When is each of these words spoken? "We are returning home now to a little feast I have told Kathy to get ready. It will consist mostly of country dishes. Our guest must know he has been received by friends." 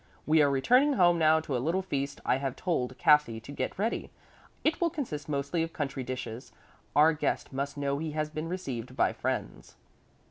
"We 0.25 0.41
are 0.41 0.49
returning 0.49 0.93
home 0.93 1.19
now 1.19 1.39
to 1.41 1.55
a 1.55 1.61
little 1.61 1.83
feast 1.83 2.21
I 2.25 2.37
have 2.37 2.55
told 2.55 2.97
Kathy 2.97 3.39
to 3.39 3.51
get 3.51 3.77
ready. 3.77 4.09
It 4.63 4.81
will 4.81 4.89
consist 4.89 5.29
mostly 5.29 5.61
of 5.61 5.73
country 5.73 6.03
dishes. 6.03 6.51
Our 6.95 7.13
guest 7.13 7.53
must 7.53 7.77
know 7.77 7.99
he 7.99 8.13
has 8.13 8.31
been 8.31 8.49
received 8.49 8.95
by 8.95 9.13
friends." 9.13 9.75